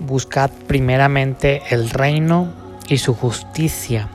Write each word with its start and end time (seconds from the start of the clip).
Buscad 0.00 0.50
primeramente 0.66 1.62
el 1.70 1.90
reino 1.90 2.48
y 2.88 2.98
su 2.98 3.14
justicia, 3.14 4.08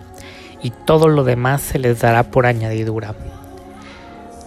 y 0.61 0.71
todo 0.71 1.08
lo 1.08 1.23
demás 1.23 1.61
se 1.61 1.79
les 1.79 2.00
dará 2.00 2.23
por 2.23 2.47
añadidura. 2.47 3.13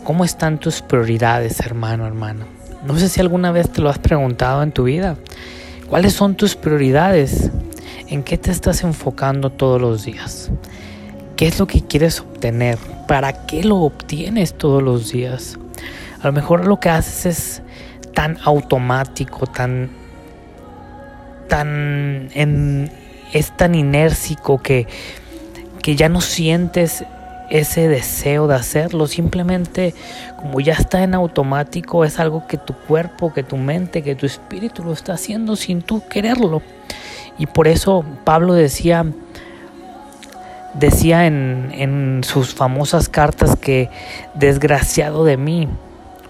¿Cómo 0.03 0.25
están 0.25 0.59
tus 0.59 0.83
prioridades, 0.83 1.61
hermano, 1.61 2.07
hermana? 2.07 2.47
No 2.85 2.99
sé 2.99 3.09
si 3.09 3.21
alguna 3.21 3.53
vez 3.53 3.71
te 3.71 3.81
lo 3.81 3.89
has 3.89 3.99
preguntado 3.99 4.63
en 4.63 4.73
tu 4.73 4.85
vida. 4.85 5.17
¿Cuáles 5.89 6.13
son 6.13 6.35
tus 6.35 6.57
prioridades? 6.57 7.51
¿En 8.09 8.23
qué 8.23 8.37
te 8.37 8.51
estás 8.51 8.83
enfocando 8.83 9.51
todos 9.51 9.81
los 9.81 10.05
días? 10.05 10.51
¿Qué 11.37 11.47
es 11.47 11.59
lo 11.59 11.67
que 11.67 11.83
quieres 11.83 12.21
obtener? 12.21 12.79
¿Para 13.07 13.47
qué 13.47 13.63
lo 13.63 13.77
obtienes 13.77 14.55
todos 14.55 14.83
los 14.83 15.13
días? 15.13 15.57
A 16.21 16.27
lo 16.27 16.33
mejor 16.33 16.67
lo 16.67 16.81
que 16.81 16.89
haces 16.89 17.27
es 17.27 17.63
tan 18.13 18.39
automático, 18.45 19.47
tan 19.47 19.89
tan 21.49 22.31
es 23.33 23.57
tan 23.57 23.75
inércico 23.75 24.59
que, 24.63 24.87
que 25.83 25.97
ya 25.97 26.09
no 26.09 26.21
sientes 26.21 27.05
ese 27.51 27.89
deseo 27.89 28.47
de 28.47 28.55
hacerlo, 28.55 29.07
simplemente 29.07 29.95
como 30.37 30.61
ya 30.61 30.75
está 30.75 31.03
en 31.03 31.15
automático, 31.15 32.05
es 32.05 32.19
algo 32.19 32.47
que 32.47 32.59
tu 32.59 32.75
cuerpo, 32.75 33.33
que 33.33 33.43
tu 33.43 33.57
mente, 33.57 34.03
que 34.03 34.15
tu 34.15 34.27
espíritu 34.27 34.85
lo 34.85 34.93
está 34.93 35.15
haciendo 35.15 35.57
sin 35.57 35.83
tú 35.83 36.03
quererlo. 36.09 36.63
Y 37.39 37.47
por 37.47 37.69
eso 37.69 38.05
Pablo 38.25 38.53
decía, 38.53 39.07
decía 40.75 41.27
en, 41.27 41.71
en 41.73 42.21
sus 42.25 42.55
famosas 42.55 43.09
cartas 43.09 43.57
que 43.57 43.89
desgraciado 44.35 45.25
de 45.25 45.37
mí, 45.37 45.69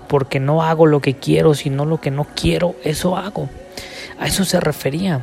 porque 0.07 0.39
no 0.39 0.63
hago 0.63 0.87
lo 0.87 1.01
que 1.01 1.15
quiero, 1.15 1.55
sino 1.55 1.85
lo 1.85 2.01
que 2.01 2.11
no 2.11 2.27
quiero, 2.35 2.77
eso 2.85 3.17
hago. 3.17 3.49
A 4.19 4.27
eso 4.27 4.45
se 4.45 4.61
refería. 4.61 5.23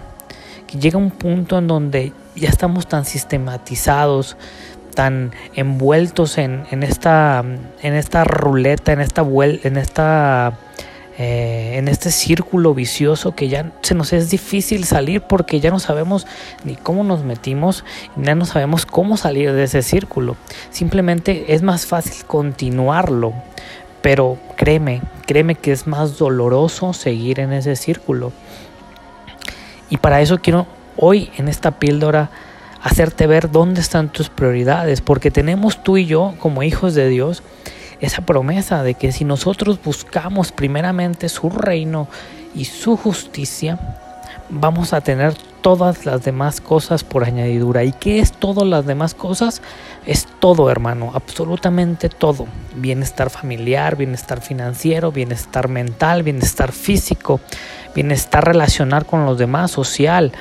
Que 0.68 0.80
llega 0.80 0.98
un 0.98 1.12
punto 1.12 1.58
en 1.58 1.68
donde 1.68 2.14
ya 2.36 2.50
estamos 2.50 2.88
tan 2.88 3.06
sistematizados, 3.06 4.38
tan 4.96 5.32
envueltos 5.54 6.38
en, 6.38 6.66
esta, 6.82 7.44
en 7.82 7.94
esta 7.94 8.24
ruleta, 8.24 8.94
en 8.94 9.02
esta 9.02 9.22
en 9.22 9.78
esta 9.78 10.58
eh, 11.18 11.78
en 11.78 11.88
este 11.88 12.12
círculo 12.12 12.74
vicioso 12.74 13.36
que 13.36 13.48
ya 13.48 13.72
se 13.84 13.96
nos 13.96 14.12
es 14.12 14.30
difícil 14.30 14.84
salir 14.84 15.22
porque 15.22 15.62
ya 15.62 15.72
no 15.72 15.80
sabemos 15.80 16.28
ni 16.66 16.76
cómo 16.76 17.06
nos 17.06 17.24
metimos, 17.24 17.86
ya 18.18 18.36
no 18.36 18.46
sabemos 18.46 18.86
cómo 18.86 19.16
salir 19.16 19.54
de 19.54 19.64
ese 19.64 19.82
círculo. 19.82 20.36
Simplemente 20.72 21.54
es 21.54 21.62
más 21.62 21.86
fácil 21.86 22.26
continuarlo, 22.26 23.34
pero 24.02 24.38
créeme, 24.58 25.02
créeme 25.26 25.56
que 25.56 25.72
es 25.72 25.88
más 25.88 26.18
doloroso 26.18 26.92
seguir 26.92 27.40
en 27.40 27.54
ese 27.54 27.78
círculo. 27.78 28.34
Y 29.90 29.98
para 29.98 30.22
eso 30.22 30.40
quiero 30.40 30.68
hoy 30.98 31.32
en 31.38 31.48
esta 31.48 31.72
píldora 31.72 32.30
hacerte 32.82 33.28
ver 33.28 33.52
dónde 33.52 33.82
están 33.82 34.10
tus 34.10 34.30
prioridades, 34.30 35.02
porque 35.02 35.32
tenemos 35.32 35.84
tú 35.84 35.98
y 35.98 36.06
yo 36.06 36.36
como 36.40 36.64
hijos 36.64 36.94
de 36.94 37.10
Dios 37.10 37.44
esa 38.00 38.22
promesa 38.22 38.84
de 38.84 38.94
que 38.94 39.12
si 39.12 39.26
nosotros 39.26 39.80
buscamos 39.84 40.52
primeramente 40.52 41.30
su 41.30 41.50
reino 41.50 42.08
y 42.54 42.66
su 42.66 42.98
justicia, 42.98 43.80
vamos 44.50 44.94
a 44.94 45.02
tener 45.02 45.34
todas 45.66 46.06
las 46.06 46.24
demás 46.24 46.62
cosas 46.62 47.04
por 47.04 47.24
añadidura. 47.24 47.84
¿Y 47.84 47.92
qué 47.92 48.20
es 48.20 48.34
todas 48.34 48.68
las 48.68 48.86
demás 48.86 49.16
cosas? 49.16 49.64
Es 50.06 50.28
todo, 50.40 50.70
hermano, 50.70 51.10
absolutamente 51.16 52.08
todo. 52.08 52.46
Bienestar 52.76 53.32
familiar, 53.32 53.96
bienestar 53.96 54.42
financiero, 54.42 55.12
bienestar 55.12 55.68
mental, 55.68 56.22
bienestar 56.22 56.72
físico, 56.72 57.40
bienestar 57.96 58.46
relacional 58.46 59.08
con 59.08 59.26
los 59.26 59.40
demás, 59.40 59.72
social, 59.72 60.34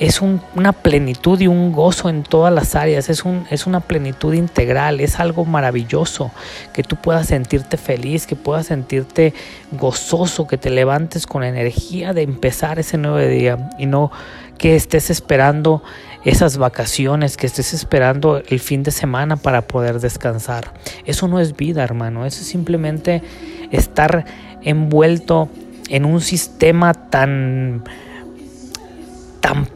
es 0.00 0.22
una 0.22 0.72
plenitud 0.72 1.38
y 1.40 1.46
un 1.46 1.72
gozo 1.72 2.08
en 2.08 2.22
todas 2.22 2.52
las 2.52 2.74
áreas, 2.74 3.10
es, 3.10 3.26
un, 3.26 3.46
es 3.50 3.66
una 3.66 3.80
plenitud 3.80 4.32
integral, 4.32 4.98
es 4.98 5.20
algo 5.20 5.44
maravilloso, 5.44 6.32
que 6.72 6.82
tú 6.82 6.96
puedas 6.96 7.26
sentirte 7.26 7.76
feliz, 7.76 8.26
que 8.26 8.34
puedas 8.34 8.66
sentirte 8.66 9.34
gozoso, 9.72 10.46
que 10.46 10.56
te 10.56 10.70
levantes 10.70 11.26
con 11.26 11.44
energía 11.44 12.14
de 12.14 12.22
empezar 12.22 12.78
ese 12.78 12.96
nuevo 12.96 13.18
día 13.18 13.68
y 13.78 13.84
no 13.84 14.10
que 14.56 14.74
estés 14.74 15.10
esperando 15.10 15.82
esas 16.24 16.56
vacaciones, 16.56 17.36
que 17.36 17.46
estés 17.46 17.74
esperando 17.74 18.42
el 18.48 18.58
fin 18.58 18.82
de 18.82 18.92
semana 18.92 19.36
para 19.36 19.66
poder 19.66 20.00
descansar. 20.00 20.72
Eso 21.04 21.28
no 21.28 21.40
es 21.40 21.56
vida, 21.56 21.84
hermano, 21.84 22.24
eso 22.24 22.40
es 22.40 22.46
simplemente 22.46 23.22
estar 23.70 24.24
envuelto 24.62 25.50
en 25.90 26.06
un 26.06 26.22
sistema 26.22 26.94
tan 26.94 27.84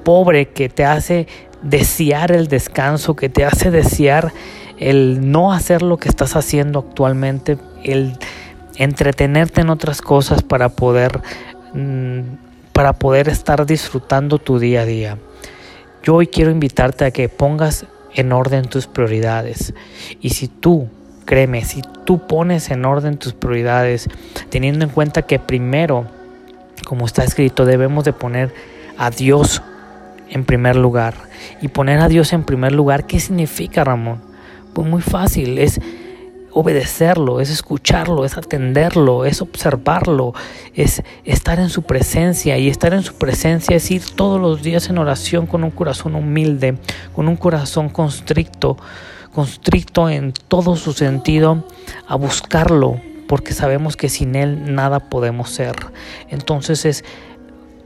pobre 0.04 0.50
que 0.50 0.69
te 0.69 0.84
hace 0.84 1.26
desear 1.62 2.31
el 2.31 2.48
descanso, 2.48 3.16
que 3.16 3.28
te 3.28 3.44
hace 3.44 3.70
desear 3.70 4.32
el 4.78 5.31
no 5.31 5.53
hacer 5.53 5.82
lo 5.82 5.97
que 5.97 6.09
estás 6.09 6.37
haciendo 6.37 6.81
actualmente, 6.81 7.59
el 7.82 8.16
entretenerte 8.76 9.60
en 9.60 9.70
otras 9.70 10.03
cosas 10.03 10.43
para 10.43 10.69
poder 10.69 11.20
mm, 11.72 12.20
para 12.72 12.93
poder 12.93 13.28
estar 13.28 13.64
disfrutando 13.66 14.38
tu 14.38 14.59
día 14.59 14.82
a 14.82 14.84
día. 14.84 15.19
Yo 16.03 16.16
hoy 16.16 16.26
quiero 16.26 16.50
invitarte 16.50 17.04
a 17.04 17.12
que 17.12 17.28
pongas 17.28 17.87
en 18.14 18.32
orden 18.32 18.64
tus 18.64 18.88
prioridades. 18.88 19.75
Y 20.20 20.31
si 20.31 20.48
tú, 20.48 20.88
créeme, 21.25 21.64
si 21.64 21.82
tú 22.04 22.26
pones 22.26 22.70
en 22.70 22.84
orden 22.84 23.16
tus 23.16 23.32
prioridades, 23.32 24.09
teniendo 24.50 24.84
en 24.84 24.91
cuenta 24.91 25.22
que 25.22 25.38
primero, 25.38 26.06
como 26.84 27.06
está 27.06 27.22
escrito, 27.22 27.64
debemos 27.64 28.04
de 28.04 28.12
poner 28.12 28.53
a 28.98 29.10
Dios 29.10 29.62
en 30.34 30.44
primer 30.44 30.76
lugar. 30.76 31.14
Y 31.62 31.68
poner 31.68 32.00
a 32.00 32.08
Dios 32.08 32.34
en 32.34 32.44
primer 32.44 32.72
lugar, 32.72 33.06
¿qué 33.06 33.18
significa, 33.20 33.84
Ramón? 33.84 34.20
Pues 34.74 34.86
muy 34.86 35.00
fácil, 35.00 35.58
es 35.58 35.80
obedecerlo, 36.50 37.40
es 37.40 37.50
escucharlo, 37.50 38.24
es 38.24 38.36
atenderlo, 38.36 39.24
es 39.24 39.40
observarlo, 39.40 40.34
es 40.74 41.02
estar 41.24 41.58
en 41.60 41.70
su 41.70 41.82
presencia. 41.82 42.58
Y 42.58 42.68
estar 42.68 42.92
en 42.92 43.02
su 43.02 43.14
presencia 43.14 43.76
es 43.76 43.90
ir 43.90 44.02
todos 44.14 44.40
los 44.40 44.62
días 44.62 44.90
en 44.90 44.98
oración 44.98 45.46
con 45.46 45.64
un 45.64 45.70
corazón 45.70 46.16
humilde, 46.16 46.78
con 47.14 47.28
un 47.28 47.36
corazón 47.36 47.88
constricto, 47.88 48.76
constricto 49.32 50.10
en 50.10 50.32
todo 50.32 50.74
su 50.76 50.92
sentido, 50.92 51.64
a 52.08 52.16
buscarlo, 52.16 53.00
porque 53.28 53.52
sabemos 53.52 53.96
que 53.96 54.08
sin 54.08 54.34
Él 54.34 54.74
nada 54.74 54.98
podemos 54.98 55.50
ser. 55.50 55.74
Entonces 56.28 56.84
es 56.84 57.04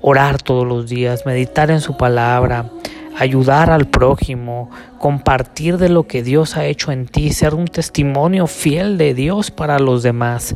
orar 0.01 0.41
todos 0.43 0.67
los 0.67 0.89
días, 0.89 1.27
meditar 1.27 1.71
en 1.71 1.81
su 1.81 1.97
palabra, 1.97 2.71
ayudar 3.17 3.71
al 3.71 3.87
prójimo, 3.87 4.71
compartir 4.99 5.79
de 5.79 5.89
lo 5.89 6.07
que 6.07 6.23
Dios 6.23 6.57
ha 6.57 6.67
hecho 6.67 6.93
en 6.93 7.07
ti, 7.07 7.33
ser 7.33 7.55
un 7.55 7.67
testimonio 7.67 8.47
fiel 8.47 8.97
de 8.99 9.15
Dios 9.15 9.51
para 9.51 9.79
los 9.79 10.03
demás 10.03 10.55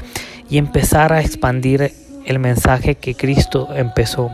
y 0.49 0.59
empezar 0.59 1.13
a 1.13 1.21
expandir 1.21 1.93
el 2.25 2.39
mensaje 2.39 2.95
que 2.95 3.15
Cristo 3.15 3.69
empezó. 3.75 4.31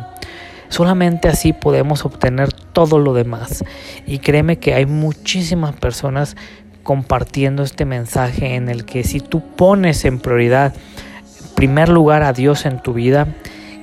Solamente 0.69 1.29
así 1.29 1.55
podemos 1.55 2.05
obtener 2.05 2.53
todo 2.53 2.99
lo 2.99 3.15
demás. 3.15 3.65
Y 4.07 4.19
créeme 4.19 4.59
que 4.59 4.75
hay 4.75 4.85
muchísimas 4.85 5.75
personas 5.75 6.37
compartiendo 6.83 7.63
este 7.63 7.85
mensaje 7.85 8.55
en 8.55 8.69
el 8.69 8.85
que 8.85 9.05
si 9.05 9.21
tú 9.21 9.41
pones 9.41 10.05
en 10.05 10.21
prioridad, 10.21 10.75
en 10.75 11.55
primer 11.55 11.89
lugar 11.89 12.23
a 12.23 12.33
Dios 12.33 12.67
en 12.67 12.81
tu 12.83 12.93
vida, 12.93 13.29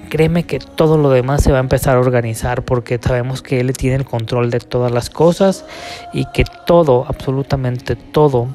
créeme 0.05 0.43
que 0.43 0.59
todo 0.59 0.97
lo 0.97 1.09
demás 1.09 1.43
se 1.43 1.51
va 1.51 1.57
a 1.57 1.61
empezar 1.61 1.97
a 1.97 1.99
organizar 1.99 2.63
porque 2.63 2.99
sabemos 3.01 3.41
que 3.41 3.59
Él 3.59 3.73
tiene 3.73 3.97
el 3.97 4.05
control 4.05 4.49
de 4.49 4.59
todas 4.59 4.91
las 4.91 5.09
cosas 5.09 5.65
y 6.13 6.25
que 6.31 6.43
todo, 6.65 7.05
absolutamente 7.07 7.95
todo, 7.95 8.47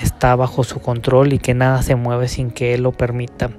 está 0.00 0.36
bajo 0.36 0.64
su 0.64 0.80
control 0.80 1.32
y 1.32 1.38
que 1.38 1.54
nada 1.54 1.82
se 1.82 1.94
mueve 1.94 2.28
sin 2.28 2.50
que 2.50 2.74
Él 2.74 2.82
lo 2.82 2.92
permita. 2.92 3.50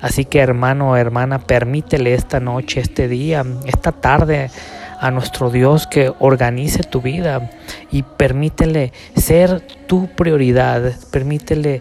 Así 0.00 0.24
que 0.24 0.40
hermano 0.40 0.90
o 0.90 0.96
hermana, 0.96 1.38
permítele 1.38 2.14
esta 2.14 2.40
noche, 2.40 2.80
este 2.80 3.08
día, 3.08 3.44
esta 3.66 3.92
tarde 3.92 4.50
a 5.00 5.10
nuestro 5.10 5.50
Dios 5.50 5.86
que 5.86 6.12
organice 6.18 6.82
tu 6.82 7.00
vida 7.00 7.50
y 7.90 8.02
permítele 8.02 8.92
ser 9.16 9.60
tu 9.86 10.08
prioridad, 10.08 10.92
permítele 11.10 11.80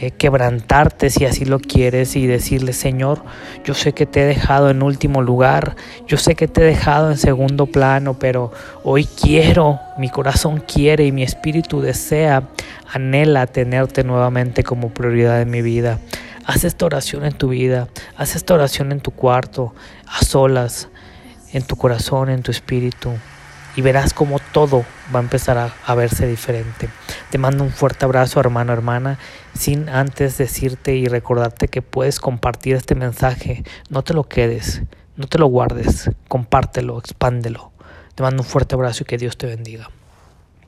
eh, 0.00 0.12
quebrantarte 0.12 1.10
si 1.10 1.24
así 1.24 1.44
lo 1.44 1.58
quieres 1.58 2.14
y 2.14 2.28
decirle, 2.28 2.72
Señor, 2.72 3.20
yo 3.64 3.74
sé 3.74 3.94
que 3.94 4.06
te 4.06 4.22
he 4.22 4.26
dejado 4.26 4.70
en 4.70 4.82
último 4.84 5.22
lugar, 5.22 5.74
yo 6.06 6.16
sé 6.18 6.36
que 6.36 6.46
te 6.46 6.60
he 6.60 6.64
dejado 6.64 7.10
en 7.10 7.18
segundo 7.18 7.66
plano, 7.66 8.16
pero 8.16 8.52
hoy 8.84 9.06
quiero, 9.06 9.80
mi 9.98 10.08
corazón 10.08 10.62
quiere 10.66 11.04
y 11.04 11.10
mi 11.10 11.24
espíritu 11.24 11.80
desea, 11.80 12.44
anhela 12.92 13.48
tenerte 13.48 14.04
nuevamente 14.04 14.62
como 14.62 14.90
prioridad 14.90 15.42
en 15.42 15.50
mi 15.50 15.62
vida. 15.62 15.98
Haz 16.46 16.62
esta 16.62 16.86
oración 16.86 17.24
en 17.24 17.32
tu 17.32 17.48
vida, 17.48 17.88
haz 18.16 18.36
esta 18.36 18.54
oración 18.54 18.92
en 18.92 19.00
tu 19.00 19.10
cuarto, 19.10 19.74
a 20.06 20.24
solas, 20.24 20.90
en 21.52 21.64
tu 21.64 21.74
corazón, 21.74 22.30
en 22.30 22.42
tu 22.42 22.52
espíritu 22.52 23.10
y 23.78 23.80
verás 23.80 24.12
como 24.12 24.40
todo 24.40 24.84
va 25.14 25.20
a 25.20 25.22
empezar 25.22 25.56
a, 25.56 25.94
verse 25.94 26.26
diferente. 26.26 26.88
Te 27.30 27.38
mando 27.38 27.62
un 27.62 27.70
fuerte 27.70 28.06
abrazo, 28.06 28.40
hermano, 28.40 28.72
hermana, 28.72 29.20
sin 29.54 29.88
antes 29.88 30.36
decirte 30.36 30.96
y 30.96 31.06
recordarte 31.06 31.68
que 31.68 31.80
puedes 31.80 32.18
compartir 32.18 32.74
este 32.74 32.96
mensaje. 32.96 33.62
No 33.88 34.02
te 34.02 34.14
lo 34.14 34.24
quedes. 34.24 34.82
No 35.14 35.28
te 35.28 35.38
lo 35.38 35.46
guardes, 35.46 36.10
compártelo, 36.26 36.98
expándelo. 36.98 37.70
Te 38.16 38.24
mando 38.24 38.42
un 38.42 38.48
fuerte 38.48 38.74
abrazo 38.74 39.04
y 39.04 39.06
que 39.06 39.16
Dios 39.16 39.38
te 39.38 39.46
bendiga. 39.46 39.88